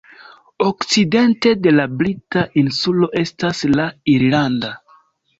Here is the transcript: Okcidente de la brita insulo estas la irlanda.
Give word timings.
Okcidente 0.67 1.51
de 1.65 1.73
la 1.75 1.83
brita 1.99 2.45
insulo 2.61 3.09
estas 3.21 3.61
la 3.73 3.85
irlanda. 4.15 4.73